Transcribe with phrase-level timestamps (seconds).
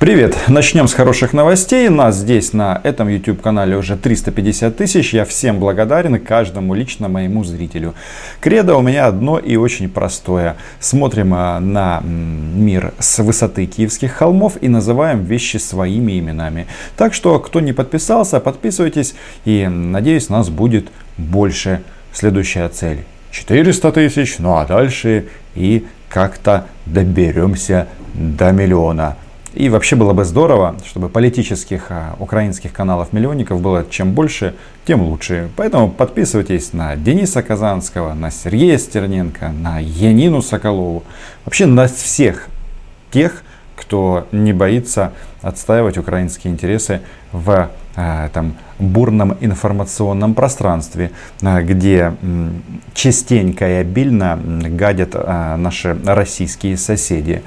[0.00, 0.34] Привет!
[0.48, 1.90] Начнем с хороших новостей.
[1.90, 5.12] Нас здесь на этом YouTube канале уже 350 тысяч.
[5.12, 7.94] Я всем благодарен, каждому лично моему зрителю.
[8.40, 10.56] Кредо у меня одно и очень простое.
[10.78, 16.66] Смотрим а, на мир с высоты киевских холмов и называем вещи своими именами.
[16.96, 19.14] Так что, кто не подписался, подписывайтесь
[19.44, 20.88] и надеюсь, нас будет
[21.18, 21.82] больше.
[22.14, 29.18] Следующая цель 400 тысяч, ну а дальше и как-то доберемся до миллиона.
[29.52, 34.54] И вообще было бы здорово, чтобы политических а, украинских каналов-миллионников было чем больше,
[34.86, 35.50] тем лучше.
[35.56, 41.02] Поэтому подписывайтесь на Дениса Казанского, на Сергея Стерненко, на Янину Соколову.
[41.44, 42.46] Вообще на всех
[43.10, 43.42] тех,
[43.80, 45.12] кто не боится
[45.42, 47.00] отстаивать украинские интересы
[47.32, 52.12] в э, там, бурном информационном пространстве, э, где
[52.92, 57.42] частенько и обильно гадят э, наши российские соседи.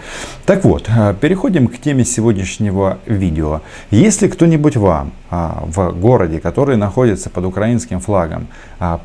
[0.46, 0.90] Так вот,
[1.22, 3.62] переходим к теме сегодняшнего видео.
[3.92, 8.48] Если кто-нибудь вам в городе, который находится под украинским флагом,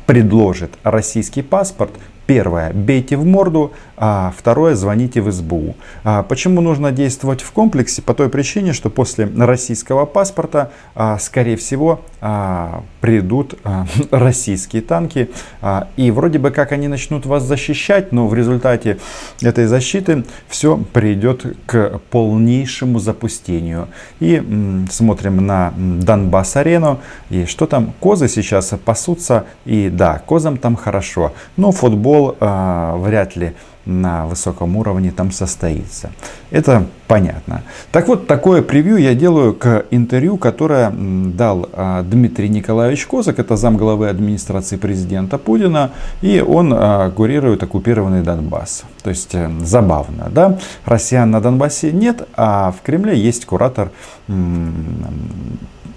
[0.05, 1.91] предложит российский паспорт,
[2.29, 5.75] Первое, бейте в морду, а второе, звоните в СБУ.
[6.03, 8.03] А почему нужно действовать в комплексе?
[8.03, 15.31] По той причине, что после российского паспорта, а, скорее всего, а, придут а, российские танки.
[15.61, 18.99] А, и вроде бы как они начнут вас защищать, но в результате
[19.41, 23.87] этой защиты все придет к полнейшему запустению.
[24.19, 26.99] И м, смотрим на Донбасс-арену.
[27.31, 27.93] И что там?
[27.99, 29.45] Козы сейчас пасутся.
[29.65, 31.33] И да, козам там хорошо.
[31.57, 33.53] Но футбол футбол э, вряд ли
[33.85, 36.11] на высоком уровне там состоится.
[36.51, 37.63] Это понятно.
[37.91, 43.55] Так вот, такое превью я делаю к интервью, которое дал э, Дмитрий Николаевич Козак, это
[43.55, 48.83] замглавы администрации президента Путина, и он э, курирует оккупированный Донбасс.
[49.01, 50.59] То есть э, забавно, да?
[50.85, 53.89] Россиян на Донбассе нет, а в Кремле есть куратор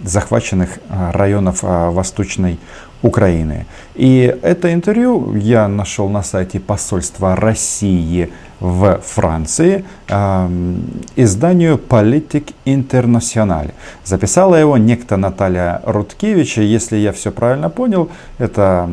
[0.05, 2.59] захваченных районов Восточной
[3.03, 3.67] Украины.
[3.95, 8.31] И это интервью я нашел на сайте посольства России
[8.63, 10.49] в Франции э,
[11.17, 13.73] изданию Politic International.
[14.05, 16.59] Записала его некто Наталья Руткевич.
[16.59, 18.09] Если я все правильно понял,
[18.39, 18.89] это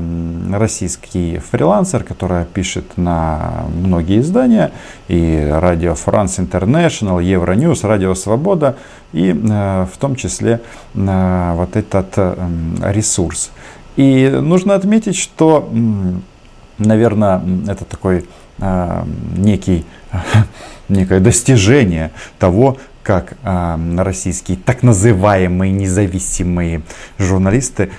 [0.52, 4.72] российский фрилансер, который пишет на многие издания.
[5.08, 8.76] И Радио France International, Евроньюз, Радио Свобода.
[9.14, 10.62] И э, в том числе
[10.96, 12.36] э, вот этот э,
[12.92, 13.52] ресурс.
[14.00, 15.70] И нужно отметить, что,
[16.78, 19.04] наверное, это такой э,
[19.36, 19.84] некий,
[20.88, 26.84] некое достижение того, как э, российские так называемые независимые
[27.18, 27.92] журналисты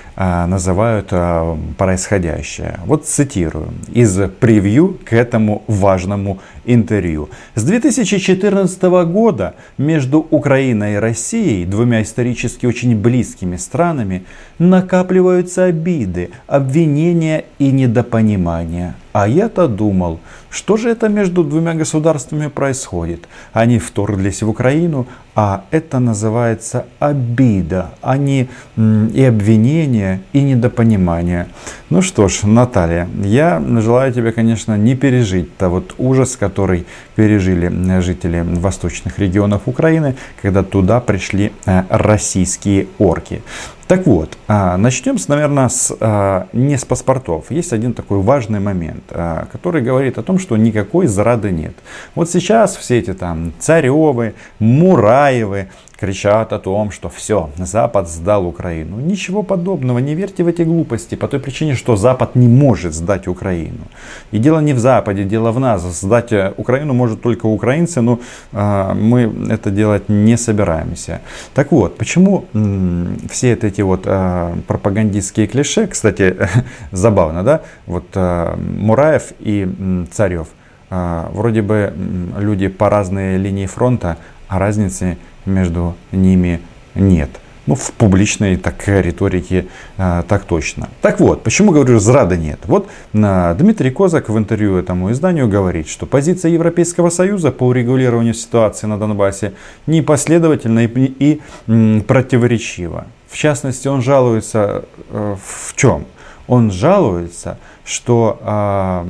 [0.45, 2.79] называют э, происходящее.
[2.85, 7.29] Вот цитирую из превью к этому важному интервью.
[7.55, 14.25] С 2014 года между Украиной и Россией, двумя исторически очень близкими странами,
[14.59, 18.95] накапливаются обиды, обвинения и недопонимания.
[19.13, 23.27] А я-то думал, что же это между двумя государствами происходит?
[23.51, 31.47] Они вторглись в Украину, а это называется обида, а не и обвинение, и недопонимание.
[31.89, 36.85] Ну что ж, Наталья, я желаю тебе, конечно, не пережить то вот ужас, который
[37.21, 43.43] пережили жители восточных регионов Украины, когда туда пришли э, российские орки.
[43.87, 47.51] Так вот, а, начнем, наверное, с, а, не с паспортов.
[47.51, 49.03] Есть один такой важный момент,
[49.51, 51.73] который говорит о том, что никакой зрады нет.
[52.15, 55.67] Вот сейчас все эти там Царевы, Мураевы,
[56.01, 58.99] кричат о том, что все, Запад сдал Украину.
[58.99, 63.27] Ничего подобного, не верьте в эти глупости, по той причине, что Запад не может сдать
[63.27, 63.85] Украину.
[64.33, 65.81] И дело не в Западе, дело в нас.
[66.01, 68.19] Сдать э, Украину может только украинцы, но
[68.51, 71.19] э, мы это делать не собираемся.
[71.53, 76.35] Так вот, почему м, все эти вот э, пропагандистские клише, кстати,
[76.91, 80.47] забавно, да, вот э, Мураев и м, Царев,
[80.89, 81.93] э, вроде бы
[82.39, 84.17] люди по разные линии фронта,
[84.59, 86.61] разницы между ними
[86.95, 87.29] нет.
[87.67, 89.67] Ну, в публичной так, риторике
[89.97, 90.89] а, так точно.
[91.01, 92.59] Так вот, почему говорю, зрада нет?
[92.65, 98.33] Вот а, Дмитрий Козак в интервью этому изданию говорит, что позиция Европейского Союза по урегулированию
[98.33, 99.53] ситуации на Донбассе
[99.85, 103.05] непоследовательна и, и м, противоречива.
[103.29, 106.05] В частности, он жалуется э, в чем?
[106.47, 109.05] Он жалуется, что э,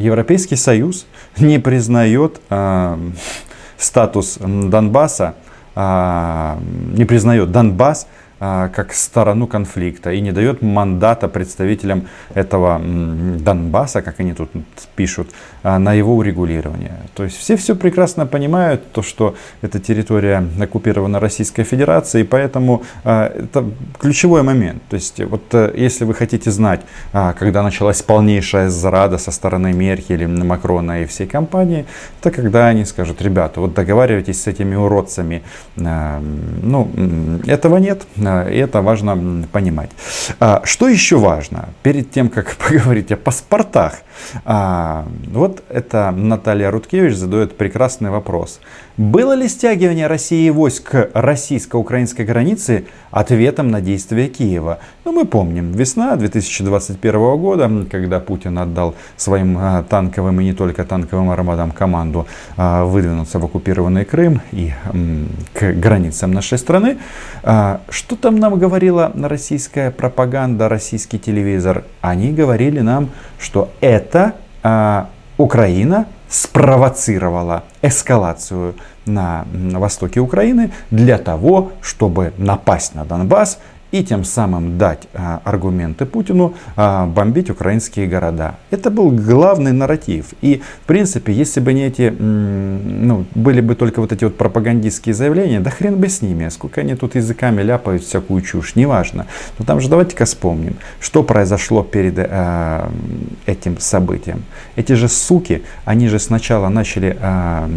[0.00, 1.06] Европейский Союз
[1.38, 2.98] не признает э,
[3.80, 5.34] статус Донбасса
[5.74, 6.58] а,
[6.92, 8.06] не признает Донбасс
[8.40, 14.50] как сторону конфликта и не дает мандата представителям этого Донбасса, как они тут
[14.96, 15.28] пишут,
[15.62, 16.94] на его урегулирование.
[17.14, 23.64] То есть все все прекрасно понимают, то, что эта территория оккупирована Российской Федерацией, поэтому это
[23.98, 24.82] ключевой момент.
[24.88, 26.80] То есть вот э, если вы хотите знать,
[27.12, 31.84] когда началась полнейшая зрада со стороны Меркель, Макрона и всей компании,
[32.20, 35.42] это когда они скажут, ребята, вот договаривайтесь с этими уродцами.
[35.76, 36.90] Ну,
[37.46, 38.06] этого нет,
[38.48, 39.90] и это важно понимать.
[40.38, 44.02] А, что еще важно, перед тем, как поговорить о паспортах,
[44.44, 48.60] а, вот это Наталья Руткевич задает прекрасный вопрос.
[49.00, 54.80] Было ли стягивание России войск к российско-украинской границе ответом на действия Киева?
[55.06, 60.84] Ну, мы помним, весна 2021 года, когда Путин отдал своим а, танковым и не только
[60.84, 62.26] танковым армадам команду
[62.58, 64.74] а, выдвинуться в оккупированный Крым и
[65.54, 66.98] к границам нашей страны.
[67.42, 71.84] А, что там нам говорила российская пропаганда, российский телевизор?
[72.02, 73.08] Они говорили нам,
[73.38, 74.34] что это
[75.38, 83.58] Украина спровоцировала эскалацию на востоке Украины для того, чтобы напасть на Донбасс
[83.92, 88.56] и тем самым дать а, аргументы Путину а, бомбить украинские города.
[88.70, 90.26] Это был главный нарратив.
[90.42, 95.14] И, в принципе, если бы не эти, ну, были бы только вот эти вот пропагандистские
[95.14, 99.26] заявления, да хрен бы с ними, сколько они тут языками ляпают всякую чушь, неважно.
[99.58, 102.88] Но там же давайте-ка вспомним, что произошло перед э,
[103.46, 104.44] этим событием.
[104.76, 107.68] Эти же суки, они же сначала начали э,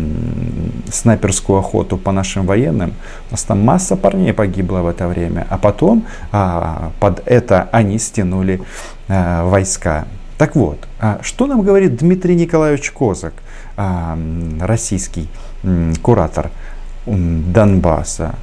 [0.91, 2.93] снайперскую охоту по нашим военным.
[3.29, 5.47] У нас там масса парней погибла в это время.
[5.49, 8.61] А потом а, под это они стянули
[9.07, 10.05] а, войска.
[10.37, 13.33] Так вот, а, что нам говорит Дмитрий Николаевич Козак,
[14.59, 15.27] российский
[16.01, 16.51] куратор
[17.05, 18.35] Донбасса?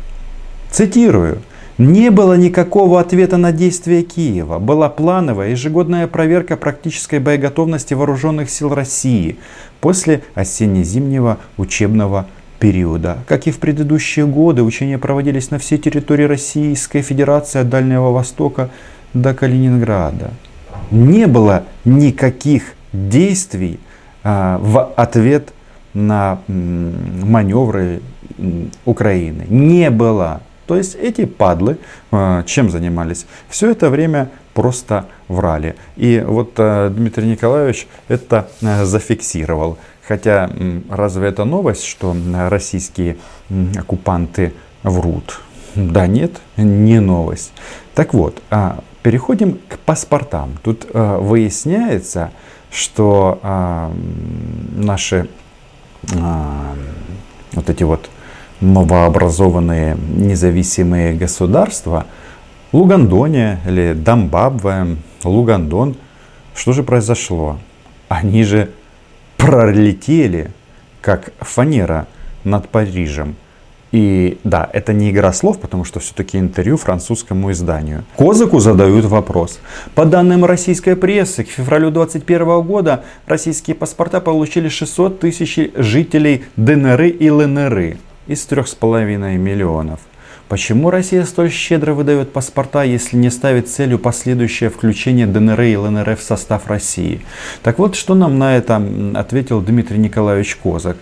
[0.71, 1.43] Цитирую.
[1.81, 4.59] Не было никакого ответа на действия Киева.
[4.59, 9.39] Была плановая ежегодная проверка практической боеготовности вооруженных сил России
[9.81, 12.27] после осенне-зимнего учебного
[12.61, 13.19] периода.
[13.27, 18.71] Как и в предыдущие годы, учения проводились на всей территории Российской Федерации от Дальнего Востока
[19.15, 20.31] до Калининграда.
[20.91, 23.81] Не было никаких действий
[24.23, 25.53] а, в ответ
[25.95, 28.01] на маневры
[28.85, 29.47] Украины.
[29.49, 30.43] Не было.
[30.67, 31.79] То есть эти падлы
[32.13, 33.27] а, чем занимались?
[33.49, 35.75] Все это время просто врали.
[35.97, 39.79] И вот а, Дмитрий Николаевич это а, зафиксировал.
[40.11, 40.51] Хотя
[40.91, 42.17] разве это новость, что
[42.49, 43.17] российские
[43.79, 45.41] оккупанты врут?
[45.77, 47.53] Да нет, не новость.
[47.95, 50.59] Так вот, а, переходим к паспортам.
[50.65, 52.33] Тут а, выясняется,
[52.73, 53.93] что а,
[54.75, 55.29] наши
[57.53, 58.11] вот эти вот
[58.61, 62.07] новообразованные независимые государства,
[62.73, 65.95] Лугандония или Дамбабве, Лугандон,
[66.57, 67.61] что же произошло?
[68.09, 68.71] Они же
[69.41, 70.51] пролетели,
[71.01, 72.07] как фанера
[72.45, 73.37] над Парижем.
[73.93, 78.05] И да, это не игра слов, потому что все-таки интервью французскому изданию.
[78.17, 79.59] Козаку задают вопрос.
[79.97, 87.03] По данным российской прессы, к февралю 2021 года российские паспорта получили 600 тысяч жителей ДНР
[87.03, 87.97] и ЛНР
[88.29, 90.01] из 3,5 миллионов.
[90.51, 96.17] Почему Россия столь щедро выдает паспорта, если не ставит целью последующее включение ДНР и ЛНР
[96.17, 97.21] в состав России?
[97.63, 98.83] Так вот, что нам на это
[99.15, 100.97] ответил Дмитрий Николаевич Козак.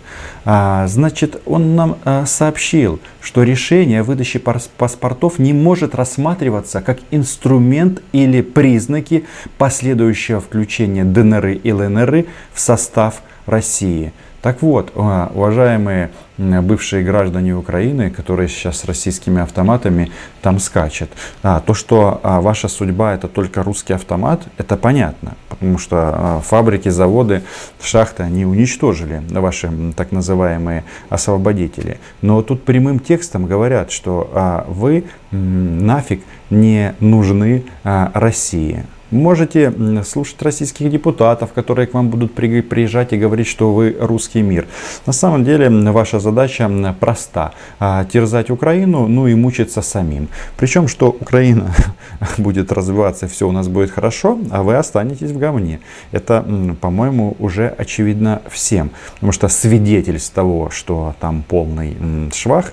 [0.45, 6.99] А, значит, он нам а, сообщил, что решение о выдаче паспортов не может рассматриваться как
[7.11, 9.25] инструмент или признаки
[9.57, 14.13] последующего включения ДНР и ЛНР в состав России.
[14.43, 21.11] Так вот, а, уважаемые бывшие граждане Украины, которые сейчас с российскими автоматами там скачут.
[21.43, 26.41] А, то, что а, ваша судьба это только русский автомат, это понятно, потому что а,
[26.41, 27.43] фабрики, заводы,
[27.83, 31.99] шахты, они уничтожили ваши так называемые освободители.
[32.23, 38.85] Но тут прямым текстом говорят, что а, вы нафиг не нужны а, России.
[39.11, 39.73] Можете
[40.05, 44.67] слушать российских депутатов, которые к вам будут приезжать и говорить, что вы русский мир.
[45.07, 46.69] На самом деле ваша задача
[47.01, 47.53] проста.
[47.81, 50.29] А, терзать Украину, ну и мучиться самим.
[50.59, 51.75] Причем, что Украина
[52.39, 55.81] будет развиваться, все у нас будет хорошо, а вы останетесь в говне.
[56.13, 56.45] Это,
[56.81, 58.91] по-моему, уже очевидно всем.
[59.15, 61.97] Потому что свидетельств того, что там полный
[62.35, 62.73] швах,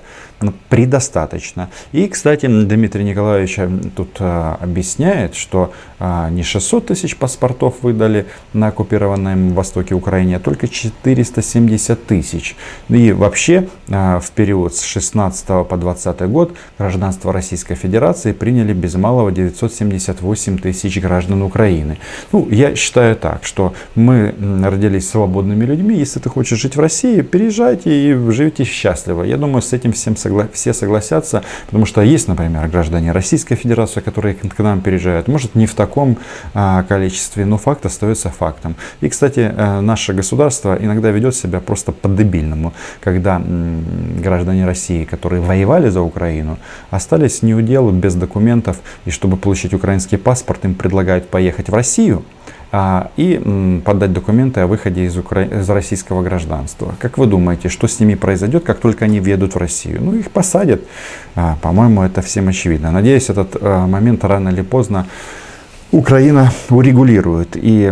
[0.70, 1.70] предостаточно.
[1.92, 3.58] И, кстати, Дмитрий Николаевич
[3.96, 10.40] тут а, объясняет, что а, не 600 тысяч паспортов выдали на оккупированном востоке Украине, а
[10.40, 12.56] только 470 тысяч.
[12.90, 19.32] И вообще в период с 16 по 20 год гражданство Российской Федерации приняли без малого
[19.32, 21.98] 978 тысяч граждан Украины.
[22.32, 25.98] Ну, я считаю так, что мы родились свободными людьми.
[25.98, 29.24] Если ты хочешь жить в России, переезжайте и живите счастливо.
[29.24, 34.02] Я думаю, с этим всем согла- все согласятся, потому что есть, например, граждане Российской Федерации,
[34.02, 35.28] которые к нам переезжают.
[35.28, 36.18] Может, не в таком
[36.54, 38.76] а, количестве, но факт остается фактом.
[39.02, 43.42] И, кстати, э, наше государство иногда ведет себя просто по-дебильному, когда
[44.24, 46.58] граждане России, которые воевали за Украину,
[46.92, 52.55] остались неудел без документов, и чтобы получить украинский паспорт, им предлагают поехать в Россию, а,
[53.18, 55.44] и подать документы о выходе из, Укра...
[55.44, 56.96] из российского гражданства.
[57.00, 60.00] Как вы думаете, что с ними произойдет, как только они въедут в Россию?
[60.02, 60.82] Ну, их посадят.
[61.36, 62.92] А, по-моему, это всем очевидно.
[62.92, 65.06] Надеюсь, этот а, момент рано или поздно
[65.92, 67.56] Украина урегулирует.
[67.56, 67.92] И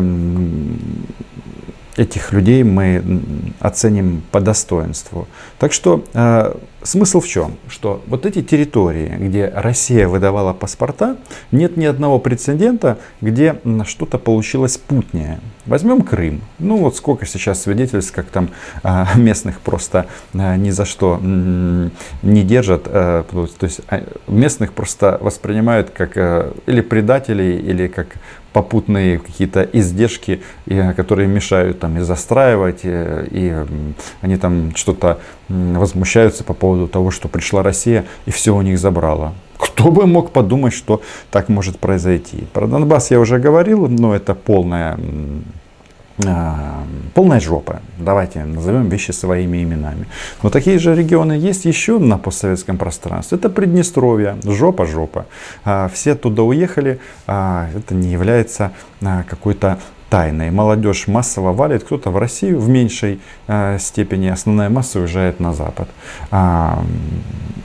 [1.96, 3.22] этих людей мы
[3.60, 5.28] оценим по достоинству.
[5.60, 7.56] Так что э, смысл в чем?
[7.68, 11.18] Что вот эти территории, где Россия выдавала паспорта,
[11.52, 15.40] нет ни одного прецедента, где что-то получилось путнее.
[15.66, 16.42] Возьмем Крым.
[16.60, 18.50] Ну вот сколько сейчас свидетельств, как там
[18.84, 21.90] э, местных просто э, ни за что э,
[22.22, 22.84] не держат.
[22.88, 28.08] Э, то есть э, местных просто воспринимают как э, или предателей, или как
[28.52, 30.44] попутные какие-то издержки,
[30.96, 33.66] которые мешают там и застраивать, и
[34.22, 39.34] они там что-то возмущаются по поводу того, что пришла Россия и все у них забрала.
[39.58, 42.46] Кто бы мог подумать, что так может произойти?
[42.54, 44.98] Про Донбасс я уже говорил, но это полная
[46.26, 46.84] а,
[47.16, 47.82] полная жопа.
[47.98, 50.06] Давайте назовем вещи своими именами.
[50.44, 53.38] Но такие же регионы есть еще на постсоветском пространстве.
[53.38, 55.26] Это Приднестровье, жопа-жопа.
[55.66, 59.80] А, все туда уехали, а, это не является какой-то
[60.10, 60.52] тайной.
[60.52, 63.20] Молодежь массово валит, кто-то в Россию в меньшей
[63.80, 65.90] степени, основная масса уезжает на Запад.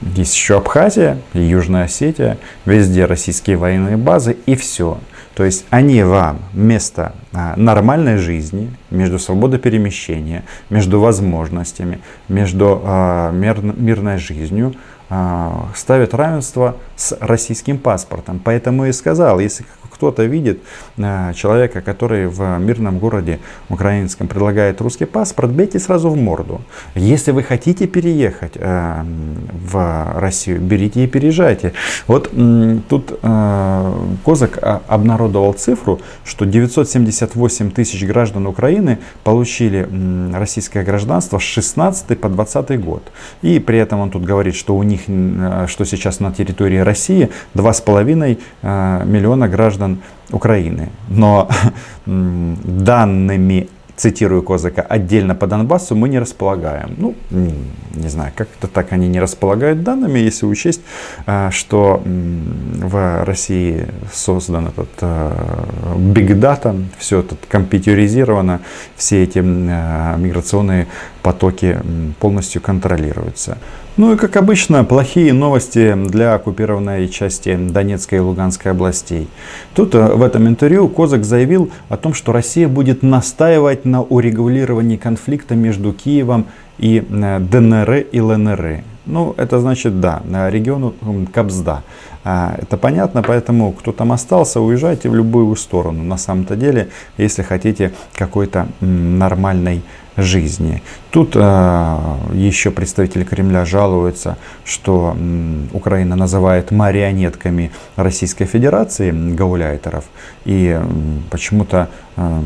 [0.01, 4.97] Есть еще Абхазия и Южная Осетия, везде российские военные базы и все.
[5.35, 13.31] То есть они вам вместо а, нормальной жизни, между свободой перемещения, между возможностями, между а,
[13.31, 14.75] мир, мирной жизнью
[15.09, 18.41] а, ставят равенство с российским паспортом.
[18.43, 19.65] Поэтому и сказал, если
[19.99, 20.59] кто-то видит
[20.97, 26.61] э, человека, который в мирном городе украинском предлагает русский паспорт, бейте сразу в морду.
[26.95, 29.03] Если вы хотите переехать э,
[29.71, 31.73] в Россию, берите и переезжайте.
[32.07, 32.31] Вот
[32.87, 39.85] тут э, Козак обнародовал цифру, что 978 тысяч граждан Украины получили
[40.33, 43.03] российское гражданство с 16 по 20 год.
[43.41, 45.01] И при этом он тут говорит, что у них,
[45.67, 50.89] что сейчас на территории России 2,5 миллиона граждан граждан Украины.
[51.09, 51.49] Но
[52.05, 56.95] данными цитирую Козака, отдельно по Донбассу мы не располагаем.
[56.97, 60.81] Ну, не знаю, как-то так они не располагают данными, если учесть,
[61.25, 68.61] а, что в России создан этот data, все это компьютеризировано,
[68.95, 70.87] все эти а, миграционные
[71.21, 71.79] потоки
[72.19, 73.57] полностью контролируются.
[73.97, 79.27] Ну и как обычно, плохие новости для оккупированной части Донецкой и Луганской областей.
[79.75, 84.95] Тут э, в этом интервью Козак заявил о том, что Россия будет настаивать на урегулировании
[84.95, 86.45] конфликта между Киевом
[86.77, 88.83] и э, ДНР и ЛНР.
[89.05, 90.93] Ну, это значит, да, региону
[91.33, 91.83] Кабзда.
[92.23, 96.03] А, это понятно, поэтому кто там остался, уезжайте в любую сторону.
[96.03, 99.81] На самом-то деле, если хотите какой-то нормальной
[100.21, 100.81] жизни.
[101.11, 101.97] Тут э,
[102.33, 105.15] еще представители Кремля жалуются, что
[105.73, 110.05] Украина называет марионетками Российской Федерации гауляйтеров.
[110.45, 110.79] И
[111.29, 112.41] почему-то э,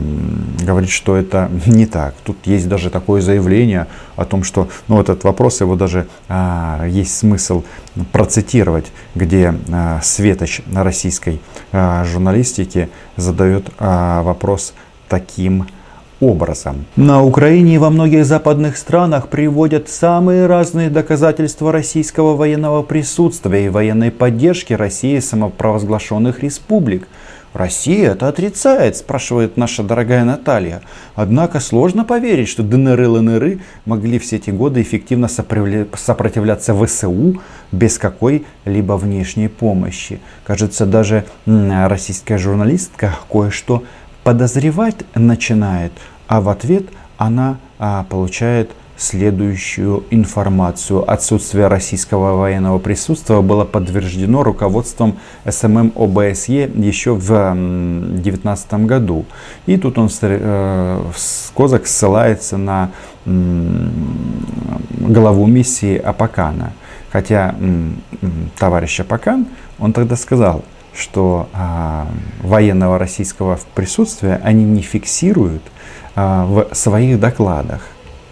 [0.63, 2.15] говорит, что это не так.
[2.23, 7.17] Тут есть даже такое заявление о том, что ну, этот вопрос, его даже э, есть
[7.17, 7.63] смысл
[8.11, 14.73] процитировать, где э, светоч российской э, журналистики задает э, вопрос
[15.09, 15.82] таким образом
[16.19, 16.85] образом.
[16.95, 23.69] На Украине и во многих западных странах приводят самые разные доказательства российского военного присутствия и
[23.69, 27.07] военной поддержки России самопровозглашенных республик.
[27.53, 30.81] Россия это отрицает, спрашивает наша дорогая Наталья.
[31.13, 37.39] Однако сложно поверить, что ДНР и ЛНР могли все эти годы эффективно сопротивляться ВСУ
[37.71, 40.19] без какой-либо внешней помощи.
[40.45, 43.83] Кажется, даже российская журналистка кое-что
[44.23, 45.91] подозревать начинает
[46.27, 46.85] а в ответ
[47.17, 51.07] она а, получает следующую информацию.
[51.07, 59.25] Отсутствие российского военного присутствия было подтверждено руководством СММ ОБСЕ еще в 2019 году.
[59.67, 61.03] И тут он, э,
[61.55, 62.89] Козак ссылается на
[64.99, 66.73] главу миссии Апакана.
[67.11, 67.55] Хотя
[68.57, 69.45] товарищ Апакан,
[69.77, 70.63] он тогда сказал,
[70.95, 72.07] что а,
[72.41, 75.63] военного российского присутствия они не фиксируют
[76.15, 77.81] а, в своих докладах.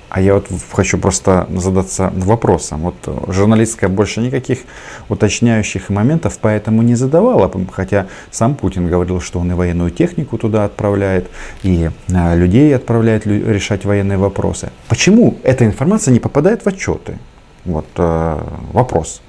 [0.09, 2.81] А я вот хочу просто задаться вопросом.
[2.81, 2.95] Вот
[3.33, 4.59] журналистская больше никаких
[5.07, 7.49] уточняющих моментов поэтому не задавала.
[7.71, 11.29] Хотя сам Путин говорил, что он и военную технику туда отправляет,
[11.63, 14.69] и а, людей отправляет решать военные вопросы.
[14.89, 17.17] Почему эта информация не попадает в отчеты?
[17.63, 18.39] Вот э,
[18.73, 19.21] вопрос.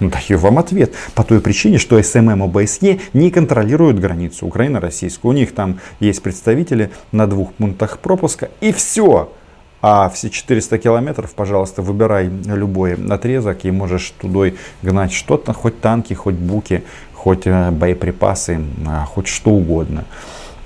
[0.00, 0.94] Даю вам ответ.
[1.14, 5.32] По той причине, что СММ ОБСЕ не контролируют границу Украины-российскую.
[5.32, 9.32] У них там есть представители на двух пунктах пропуска и все.
[9.80, 14.50] А все 400 километров, пожалуйста, выбирай любой отрезок и можешь туда
[14.82, 16.82] гнать что-то, хоть танки, хоть буки,
[17.14, 20.04] хоть э, боеприпасы, а, хоть что угодно.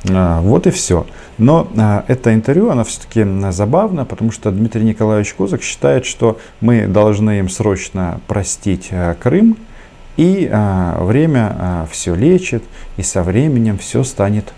[0.08, 1.06] А, вот и все.
[1.38, 6.86] Но а, это интервью, оно все-таки забавно, потому что Дмитрий Николаевич Козак считает, что мы
[6.86, 9.56] должны им срочно простить э, Крым,
[10.16, 10.50] и
[10.98, 12.62] время все лечит,
[12.98, 14.52] и со временем все станет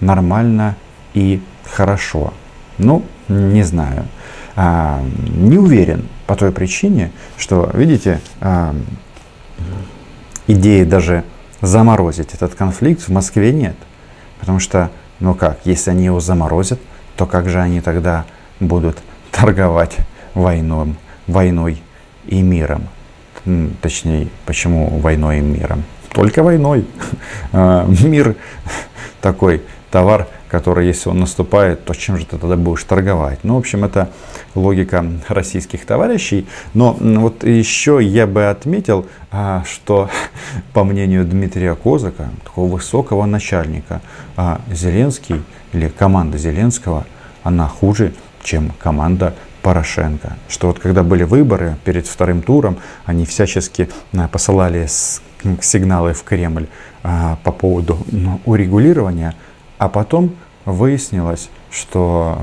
[0.00, 0.76] нормально
[1.14, 2.34] и хорошо.
[2.76, 4.04] Ну, не знаю.
[4.54, 5.02] А,
[5.36, 8.74] не уверен по той причине, что, видите, а,
[10.46, 11.24] идеи даже
[11.60, 13.76] заморозить этот конфликт в Москве нет.
[14.38, 14.90] Потому что,
[15.20, 16.80] ну как, если они его заморозят,
[17.16, 18.24] то как же они тогда
[18.60, 18.98] будут
[19.30, 19.96] торговать
[20.34, 20.94] войной,
[21.26, 21.82] войной
[22.26, 22.88] и миром?
[23.80, 25.84] Точнее, почему войной и миром?
[26.10, 26.86] Только войной.
[27.52, 28.36] А, мир
[29.20, 33.40] такой товар, который, если он наступает, то чем же ты тогда будешь торговать?
[33.42, 34.10] Ну, в общем, это
[34.54, 36.46] логика российских товарищей.
[36.74, 40.08] Но вот еще я бы отметил, а, что,
[40.72, 44.00] по мнению Дмитрия Козака, такого высокого начальника,
[44.36, 47.06] а, Зеленский или команда Зеленского,
[47.42, 48.12] она хуже,
[48.42, 50.36] чем команда Порошенко.
[50.48, 54.86] Что вот когда были выборы перед вторым туром, они всячески а, посылали
[55.60, 56.66] сигналы в Кремль
[57.02, 59.36] по поводу ну, урегулирования
[59.78, 62.36] а потом выяснилось, что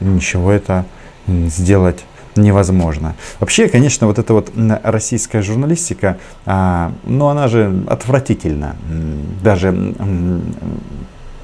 [0.00, 0.84] э, ничего это
[1.26, 2.04] сделать
[2.36, 3.14] невозможно.
[3.38, 8.76] Вообще, конечно, вот эта вот российская журналистика, э, ну она же отвратительна.
[9.42, 10.40] Даже э,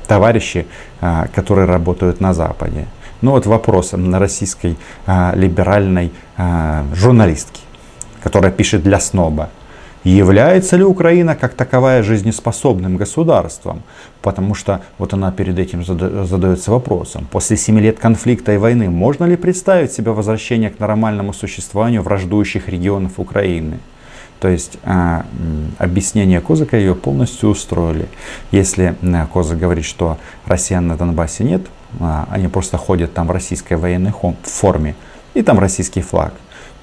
[0.07, 0.67] товарищи,
[1.01, 2.87] э, которые работают на Западе.
[3.23, 7.61] Ну вот вопрос на российской э, либеральной э, журналистки,
[8.23, 9.51] которая пишет для сноба.
[10.07, 13.83] Является ли Украина как таковая жизнеспособным государством?
[14.23, 17.27] Потому что вот она перед этим задается вопросом.
[17.29, 22.69] После семи лет конфликта и войны можно ли представить себе возвращение к нормальному существованию враждующих
[22.69, 23.81] регионов Украины?
[24.38, 25.23] То есть э,
[25.79, 28.07] объяснение Козака ее полностью устроили.
[28.53, 31.62] Если э, Козак говорит, что россиян на Донбассе нет,
[31.99, 34.12] э, они просто ходят там в российской военной
[34.45, 34.95] форме,
[35.35, 36.33] и там российский флаг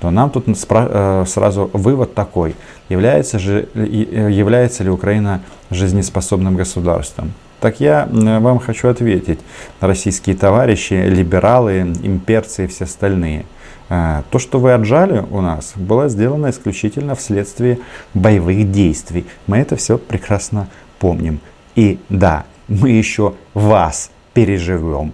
[0.04, 2.56] то нам тут э, сразу вывод такой.
[2.94, 7.34] Является, же, э, является ли Украина жизнеспособным государством?
[7.60, 9.40] Так я вам хочу ответить,
[9.80, 13.46] российские товарищи, либералы, имперцы и все остальные.
[13.90, 17.80] Э, то, что вы отжали у нас, было сделано исключительно вследствие
[18.14, 19.26] боевых действий.
[19.48, 20.68] Мы это все прекрасно
[21.00, 21.40] помним.
[21.76, 25.14] И да, мы еще вас переживем.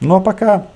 [0.00, 0.66] Ну а пока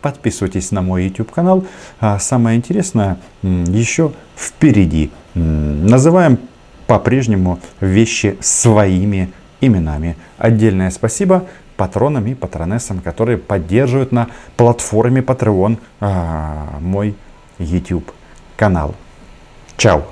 [0.00, 1.64] подписывайтесь на мой YouTube канал.
[2.00, 5.10] А самое интересное еще впереди.
[5.34, 6.38] Называем
[6.86, 10.16] по-прежнему вещи своими именами.
[10.38, 17.14] Отдельное спасибо патронам и патронессам, которые поддерживают на платформе Patreon а, мой
[17.58, 18.12] YouTube
[18.56, 18.94] канал.
[19.76, 20.04] Чао!